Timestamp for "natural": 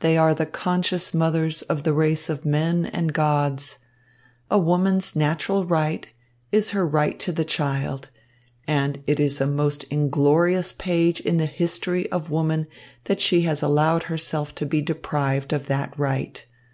5.14-5.66